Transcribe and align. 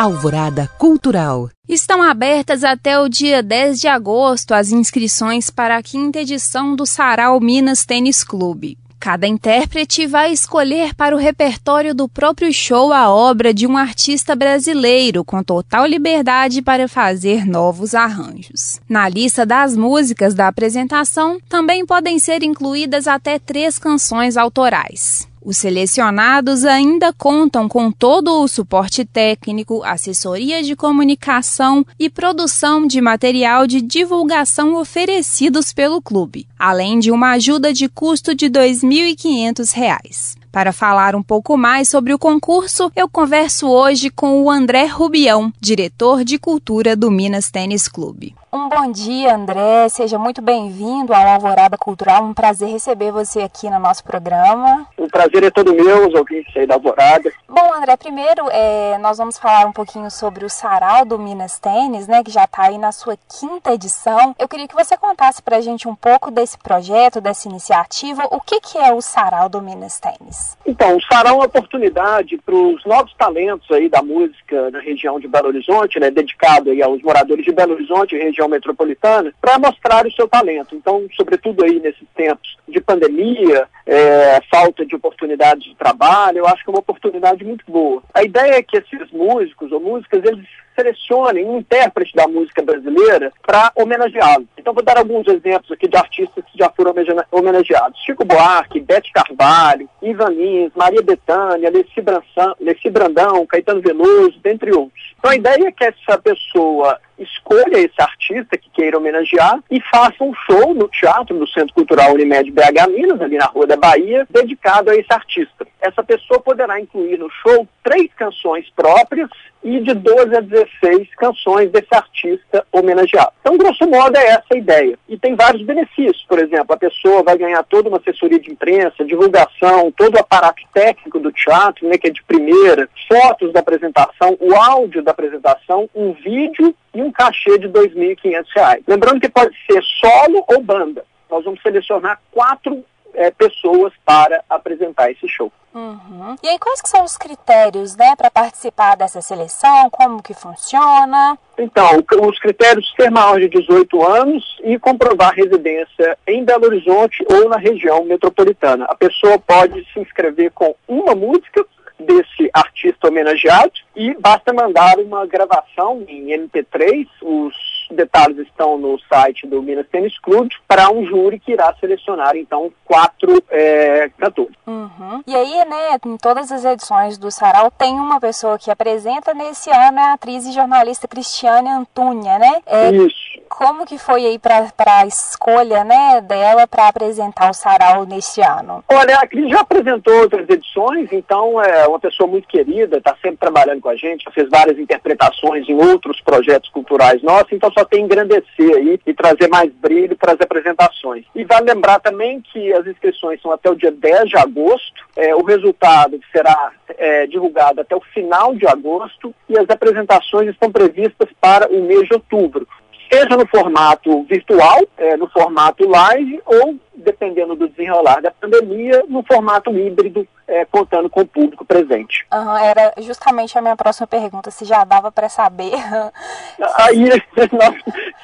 Alvorada 0.00 0.66
Cultural. 0.78 1.50
Estão 1.68 2.02
abertas 2.02 2.64
até 2.64 2.98
o 2.98 3.06
dia 3.06 3.42
10 3.42 3.78
de 3.78 3.86
agosto 3.86 4.54
as 4.54 4.72
inscrições 4.72 5.50
para 5.50 5.76
a 5.76 5.82
quinta 5.82 6.20
edição 6.20 6.74
do 6.74 6.86
Sarau 6.86 7.38
Minas 7.38 7.84
Tênis 7.84 8.24
Clube. 8.24 8.78
Cada 8.98 9.26
intérprete 9.26 10.06
vai 10.06 10.32
escolher 10.32 10.94
para 10.94 11.14
o 11.14 11.18
repertório 11.18 11.94
do 11.94 12.08
próprio 12.08 12.50
show 12.50 12.94
a 12.94 13.10
obra 13.10 13.52
de 13.52 13.66
um 13.66 13.76
artista 13.76 14.34
brasileiro, 14.34 15.22
com 15.22 15.42
total 15.42 15.84
liberdade 15.84 16.62
para 16.62 16.88
fazer 16.88 17.44
novos 17.44 17.94
arranjos. 17.94 18.80
Na 18.88 19.06
lista 19.06 19.44
das 19.44 19.76
músicas 19.76 20.32
da 20.32 20.48
apresentação 20.48 21.38
também 21.46 21.84
podem 21.84 22.18
ser 22.18 22.42
incluídas 22.42 23.06
até 23.06 23.38
três 23.38 23.78
canções 23.78 24.38
autorais. 24.38 25.29
Os 25.42 25.56
selecionados 25.56 26.64
ainda 26.66 27.14
contam 27.14 27.66
com 27.66 27.90
todo 27.90 28.42
o 28.42 28.46
suporte 28.46 29.06
técnico, 29.06 29.82
assessoria 29.82 30.62
de 30.62 30.76
comunicação 30.76 31.84
e 31.98 32.10
produção 32.10 32.86
de 32.86 33.00
material 33.00 33.66
de 33.66 33.80
divulgação 33.80 34.74
oferecidos 34.74 35.72
pelo 35.72 36.02
clube, 36.02 36.46
além 36.58 36.98
de 36.98 37.10
uma 37.10 37.30
ajuda 37.30 37.72
de 37.72 37.88
custo 37.88 38.34
de 38.34 38.46
R$ 38.46 38.52
2.500. 38.52 40.39
Para 40.52 40.72
falar 40.72 41.14
um 41.14 41.22
pouco 41.22 41.56
mais 41.56 41.88
sobre 41.88 42.12
o 42.12 42.18
concurso, 42.18 42.90
eu 42.96 43.08
converso 43.08 43.68
hoje 43.68 44.10
com 44.10 44.42
o 44.42 44.50
André 44.50 44.86
Rubião, 44.86 45.52
diretor 45.60 46.24
de 46.24 46.38
cultura 46.38 46.96
do 46.96 47.08
Minas 47.08 47.50
Tênis 47.52 47.86
Clube. 47.86 48.34
Um 48.52 48.68
bom 48.68 48.90
dia, 48.90 49.36
André. 49.36 49.88
Seja 49.88 50.18
muito 50.18 50.42
bem-vindo 50.42 51.14
ao 51.14 51.24
Alvorada 51.24 51.78
Cultural. 51.78 52.24
Um 52.24 52.34
prazer 52.34 52.68
receber 52.68 53.12
você 53.12 53.42
aqui 53.42 53.70
no 53.70 53.78
nosso 53.78 54.02
programa. 54.02 54.88
O 54.98 55.06
prazer 55.06 55.44
é 55.44 55.50
todo 55.52 55.72
meu, 55.72 56.08
os 56.08 56.14
ouvintes 56.14 56.56
aí 56.56 56.66
da 56.66 56.74
Alvorada. 56.74 57.32
Bom, 57.48 57.72
André, 57.72 57.96
primeiro 57.96 58.48
é, 58.50 58.98
nós 58.98 59.18
vamos 59.18 59.38
falar 59.38 59.66
um 59.66 59.72
pouquinho 59.72 60.10
sobre 60.10 60.44
o 60.44 60.50
Sarau 60.50 61.04
do 61.04 61.16
Minas 61.16 61.60
Tênis, 61.60 62.08
né, 62.08 62.24
que 62.24 62.30
já 62.32 62.42
está 62.42 62.64
aí 62.64 62.76
na 62.76 62.90
sua 62.90 63.16
quinta 63.38 63.72
edição. 63.72 64.34
Eu 64.36 64.48
queria 64.48 64.66
que 64.66 64.74
você 64.74 64.96
contasse 64.96 65.40
para 65.40 65.58
a 65.58 65.60
gente 65.60 65.86
um 65.86 65.94
pouco 65.94 66.28
desse 66.28 66.58
projeto, 66.58 67.20
dessa 67.20 67.48
iniciativa. 67.48 68.26
O 68.32 68.40
que, 68.40 68.60
que 68.60 68.76
é 68.76 68.92
o 68.92 69.00
Sarau 69.00 69.48
do 69.48 69.62
Minas 69.62 70.00
Tênis? 70.00 70.39
Então, 70.66 70.98
é 71.30 71.32
uma 71.32 71.46
oportunidade 71.46 72.38
para 72.38 72.54
os 72.54 72.84
novos 72.84 73.12
talentos 73.14 73.70
aí 73.70 73.88
da 73.88 74.02
música 74.02 74.70
na 74.70 74.78
região 74.78 75.18
de 75.18 75.26
Belo 75.26 75.48
Horizonte, 75.48 75.98
né, 75.98 76.10
dedicado 76.10 76.70
aí 76.70 76.82
aos 76.82 77.02
moradores 77.02 77.44
de 77.44 77.52
Belo 77.52 77.74
Horizonte, 77.74 78.16
região 78.16 78.48
metropolitana 78.48 79.32
para 79.40 79.58
mostrar 79.58 80.06
o 80.06 80.12
seu 80.12 80.28
talento. 80.28 80.74
Então, 80.74 81.06
sobretudo 81.16 81.64
aí 81.64 81.80
nesses 81.80 82.06
tempos 82.14 82.56
de 82.68 82.80
pandemia, 82.80 83.66
é, 83.86 84.40
falta 84.50 84.84
de 84.84 84.94
oportunidades 84.94 85.64
de 85.64 85.74
trabalho, 85.74 86.38
eu 86.38 86.46
acho 86.46 86.62
que 86.62 86.70
é 86.70 86.72
uma 86.72 86.80
oportunidade 86.80 87.44
muito 87.44 87.64
boa. 87.66 88.02
A 88.14 88.22
ideia 88.22 88.56
é 88.56 88.62
que 88.62 88.76
esses 88.76 89.10
músicos 89.10 89.72
ou 89.72 89.80
músicas, 89.80 90.24
eles 90.24 90.46
selecionem 90.80 91.44
um 91.44 91.58
intérprete 91.58 92.14
da 92.14 92.26
música 92.26 92.62
brasileira 92.62 93.32
para 93.46 93.70
homenageá-lo. 93.76 94.48
Então 94.56 94.72
vou 94.72 94.82
dar 94.82 94.98
alguns 94.98 95.26
exemplos 95.28 95.70
aqui 95.70 95.86
de 95.86 95.96
artistas 95.96 96.44
que 96.50 96.58
já 96.58 96.70
foram 96.70 96.94
homenageados. 97.30 98.00
Chico 98.04 98.24
Buarque, 98.24 98.80
Bete 98.80 99.12
Carvalho, 99.12 99.88
Ivan 100.02 100.30
Lins, 100.30 100.72
Maria 100.74 101.02
Bethânia, 101.02 101.70
Leci 101.70 102.90
Brandão, 102.90 103.46
Caetano 103.46 103.80
Veloso, 103.80 104.38
dentre 104.42 104.72
outros. 104.72 105.14
Então 105.18 105.30
a 105.30 105.36
ideia 105.36 105.68
é 105.68 105.72
que 105.72 105.84
essa 105.84 106.18
pessoa 106.18 106.98
escolha 107.22 107.78
esse 107.78 108.00
artista 108.00 108.56
que 108.56 108.70
queira 108.70 108.98
homenagear 108.98 109.62
e 109.70 109.80
faça 109.80 110.22
um 110.22 110.32
show 110.34 110.74
no 110.74 110.88
teatro 110.88 111.38
do 111.38 111.48
Centro 111.48 111.74
Cultural 111.74 112.14
Unimed 112.14 112.50
BH 112.50 112.88
Minas, 112.88 113.20
ali 113.20 113.36
na 113.36 113.46
Rua 113.46 113.66
da 113.66 113.76
Bahia, 113.76 114.26
dedicado 114.30 114.90
a 114.90 114.96
esse 114.96 115.12
artista. 115.12 115.66
Essa 115.80 116.02
pessoa 116.02 116.40
poderá 116.40 116.80
incluir 116.80 117.18
no 117.18 117.30
show 117.30 117.66
três 117.82 118.12
canções 118.14 118.68
próprias 118.76 119.28
e 119.62 119.80
de 119.80 119.94
12 119.94 120.36
a 120.36 120.40
16 120.40 121.14
canções 121.16 121.70
desse 121.70 121.94
artista 121.94 122.64
homenageado. 122.72 123.32
Então, 123.40 123.58
grosso 123.58 123.86
modo, 123.88 124.16
é 124.16 124.26
essa 124.26 124.46
a 124.52 124.56
ideia. 124.56 124.98
E 125.08 125.18
tem 125.18 125.34
vários 125.34 125.62
benefícios. 125.62 126.24
Por 126.28 126.38
exemplo, 126.38 126.74
a 126.74 126.78
pessoa 126.78 127.22
vai 127.22 127.36
ganhar 127.36 127.62
toda 127.64 127.88
uma 127.88 127.98
assessoria 127.98 128.38
de 128.38 128.50
imprensa, 128.50 129.04
divulgação, 129.04 129.92
todo 129.92 130.14
o 130.14 130.20
aparato 130.20 130.62
técnico 130.72 131.18
do 131.18 131.30
teatro, 131.32 131.88
né, 131.88 131.98
que 131.98 132.08
é 132.08 132.10
de 132.10 132.22
primeira, 132.22 132.88
fotos 133.06 133.52
da 133.52 133.60
apresentação, 133.60 134.36
o 134.40 134.54
áudio 134.54 135.02
da 135.02 135.10
apresentação, 135.10 135.88
um 135.94 136.12
vídeo 136.12 136.74
e 136.94 137.02
um 137.02 137.10
cachê 137.10 137.58
de 137.58 137.66
R$ 137.66 137.72
2.500. 137.72 138.82
Lembrando 138.86 139.20
que 139.20 139.28
pode 139.28 139.56
ser 139.70 139.82
solo 140.00 140.44
ou 140.48 140.62
banda. 140.62 141.04
Nós 141.30 141.44
vamos 141.44 141.62
selecionar 141.62 142.20
quatro 142.32 142.84
é, 143.14 143.30
pessoas 143.30 143.92
para 144.04 144.42
apresentar 144.48 145.10
esse 145.10 145.28
show. 145.28 145.52
Uhum. 145.72 146.34
E 146.42 146.48
aí, 146.48 146.58
quais 146.58 146.82
que 146.82 146.88
são 146.88 147.04
os 147.04 147.16
critérios, 147.16 147.94
né, 147.94 148.16
para 148.16 148.28
participar 148.28 148.96
dessa 148.96 149.20
seleção? 149.22 149.88
Como 149.90 150.22
que 150.22 150.34
funciona? 150.34 151.38
Então, 151.56 152.02
os 152.22 152.38
critérios 152.40 152.92
ser 152.96 153.10
maior 153.10 153.38
de 153.38 153.48
18 153.48 154.04
anos 154.04 154.58
e 154.64 154.78
comprovar 154.78 155.32
residência 155.32 156.18
em 156.26 156.44
Belo 156.44 156.66
Horizonte 156.66 157.24
ou 157.30 157.48
na 157.48 157.56
região 157.56 158.04
metropolitana. 158.04 158.84
A 158.86 158.94
pessoa 158.96 159.38
pode 159.38 159.86
se 159.92 160.00
inscrever 160.00 160.50
com 160.50 160.74
uma 160.88 161.14
música 161.14 161.64
desse 162.00 162.50
artista 162.52 163.08
homenageado 163.08 163.72
e 163.94 164.14
basta 164.14 164.52
mandar 164.52 164.98
uma 164.98 165.26
gravação 165.26 166.04
em 166.08 166.26
MP3, 166.28 167.06
os 167.22 167.54
detalhes 167.90 168.38
estão 168.38 168.78
no 168.78 168.98
site 169.00 169.46
do 169.46 169.62
Minas 169.62 169.86
Tênis 169.88 170.18
Clube, 170.20 170.54
para 170.66 170.90
um 170.90 171.04
júri 171.04 171.38
que 171.38 171.52
irá 171.52 171.74
selecionar, 171.78 172.36
então, 172.36 172.72
quatro 172.84 173.42
é, 173.50 174.10
cantores. 174.16 174.54
Uhum. 174.66 175.22
E 175.26 175.34
aí, 175.34 175.64
né, 175.64 175.98
em 176.06 176.16
todas 176.16 176.52
as 176.52 176.64
edições 176.64 177.18
do 177.18 177.30
Sarau, 177.30 177.70
tem 177.70 177.94
uma 177.94 178.20
pessoa 178.20 178.58
que 178.58 178.70
apresenta, 178.70 179.34
nesse 179.34 179.70
ano 179.70 179.98
é 179.98 180.02
a 180.02 180.12
atriz 180.14 180.46
e 180.46 180.52
jornalista 180.52 181.08
Cristiane 181.08 181.68
Antunia, 181.68 182.38
né? 182.38 182.60
É, 182.66 182.90
Isso. 182.90 183.29
Como 183.60 183.84
que 183.84 183.98
foi 183.98 184.24
aí 184.24 184.38
para 184.38 184.70
a 184.86 185.06
escolha, 185.06 185.84
né, 185.84 186.22
dela 186.22 186.66
para 186.66 186.88
apresentar 186.88 187.50
o 187.50 187.52
Sarau 187.52 188.06
neste 188.06 188.40
ano? 188.40 188.82
Olha, 188.88 189.16
a 189.16 189.26
Cris 189.26 189.50
já 189.50 189.60
apresentou 189.60 190.14
outras 190.14 190.48
edições, 190.48 191.12
então 191.12 191.62
é 191.62 191.86
uma 191.86 192.00
pessoa 192.00 192.26
muito 192.26 192.48
querida, 192.48 192.96
está 192.96 193.14
sempre 193.20 193.36
trabalhando 193.36 193.82
com 193.82 193.90
a 193.90 193.96
gente, 193.96 194.24
já 194.24 194.30
fez 194.30 194.48
várias 194.48 194.78
interpretações 194.78 195.68
em 195.68 195.74
outros 195.74 196.22
projetos 196.22 196.70
culturais 196.70 197.22
nossos, 197.22 197.52
então 197.52 197.70
só 197.70 197.84
tem 197.84 198.02
engrandecer 198.02 198.76
aí 198.76 198.98
e 199.06 199.12
trazer 199.12 199.46
mais 199.48 199.70
brilho 199.74 200.16
para 200.16 200.32
as 200.32 200.40
apresentações. 200.40 201.26
E 201.34 201.44
vale 201.44 201.70
lembrar 201.70 202.00
também 202.00 202.40
que 202.40 202.72
as 202.72 202.86
inscrições 202.86 203.42
são 203.42 203.52
até 203.52 203.68
o 203.68 203.76
dia 203.76 203.92
10 203.92 204.30
de 204.30 204.38
agosto, 204.38 205.06
é, 205.14 205.34
o 205.34 205.42
resultado 205.42 206.18
será 206.32 206.72
é, 206.96 207.26
divulgado 207.26 207.82
até 207.82 207.94
o 207.94 208.00
final 208.00 208.54
de 208.54 208.66
agosto 208.66 209.34
e 209.50 209.58
as 209.58 209.68
apresentações 209.68 210.48
estão 210.48 210.72
previstas 210.72 211.28
para 211.38 211.68
o 211.68 211.82
mês 211.82 212.08
de 212.08 212.14
outubro 212.14 212.66
seja 213.10 213.36
no 213.36 213.46
formato 213.46 214.22
virtual, 214.24 214.80
é, 214.96 215.16
no 215.16 215.28
formato 215.28 215.88
live, 215.88 216.40
ou, 216.46 216.78
dependendo 216.94 217.54
do 217.54 217.68
desenrolar 217.68 218.20
da 218.20 218.30
pandemia, 218.30 219.04
no 219.08 219.22
formato 219.22 219.70
híbrido, 219.70 220.26
é, 220.46 220.64
contando 220.64 221.08
com 221.08 221.20
o 221.20 221.26
público 221.26 221.64
presente. 221.64 222.26
Uhum, 222.32 222.56
era 222.56 222.92
justamente 222.98 223.56
a 223.56 223.62
minha 223.62 223.76
próxima 223.76 224.06
pergunta, 224.06 224.50
se 224.50 224.64
já 224.64 224.82
dava 224.84 225.12
para 225.12 225.28
saber. 225.28 225.72
Aí 226.76 227.08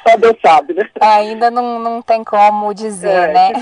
só 0.03 0.17
Deus 0.17 0.37
sabe, 0.45 0.75
né? 0.75 0.89
Ainda 1.01 1.51
não, 1.51 1.79
não 1.79 2.03
tem 2.03 2.25
como 2.25 2.75
dizer, 2.75 3.09
é, 3.09 3.33
né? 3.33 3.53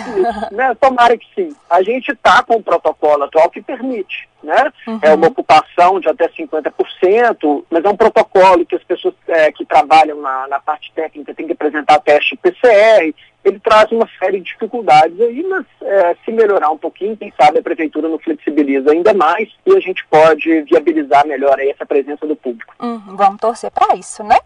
né? 0.50 0.74
Tomara 0.80 1.16
que 1.16 1.26
sim. 1.34 1.54
A 1.68 1.82
gente 1.82 2.12
está 2.12 2.42
com 2.42 2.56
o 2.56 2.62
protocolo 2.62 3.24
atual 3.24 3.50
que 3.50 3.60
permite, 3.60 4.28
né? 4.42 4.72
Uhum. 4.86 4.98
É 5.02 5.14
uma 5.14 5.28
ocupação 5.28 6.00
de 6.00 6.08
até 6.08 6.28
50%, 6.28 7.64
mas 7.70 7.84
é 7.84 7.88
um 7.88 7.96
protocolo 7.96 8.64
que 8.64 8.76
as 8.76 8.84
pessoas 8.84 9.14
é, 9.28 9.52
que 9.52 9.64
trabalham 9.66 10.20
na, 10.20 10.48
na 10.48 10.58
parte 10.58 10.90
técnica 10.94 11.34
têm 11.34 11.46
que 11.46 11.52
apresentar 11.52 12.00
teste 12.00 12.36
PCR, 12.36 13.14
ele 13.44 13.60
traz 13.60 13.90
uma 13.92 14.08
série 14.18 14.38
de 14.38 14.46
dificuldades 14.46 15.20
aí, 15.20 15.42
mas 15.48 15.66
é, 15.82 16.16
se 16.24 16.32
melhorar 16.32 16.70
um 16.70 16.78
pouquinho, 16.78 17.16
quem 17.16 17.32
sabe 17.38 17.58
a 17.58 17.62
prefeitura 17.62 18.08
não 18.08 18.18
flexibiliza 18.18 18.90
ainda 18.90 19.12
mais 19.12 19.48
e 19.66 19.76
a 19.76 19.80
gente 19.80 20.04
pode 20.06 20.62
viabilizar 20.62 21.26
melhor 21.26 21.58
aí 21.58 21.70
essa 21.70 21.84
presença 21.84 22.26
do 22.26 22.34
público. 22.34 22.74
Hum, 22.80 23.00
vamos 23.16 23.40
torcer 23.40 23.70
para 23.70 23.94
isso, 23.96 24.22
né? 24.24 24.38